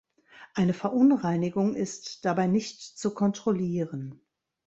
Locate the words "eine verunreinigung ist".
0.55-2.25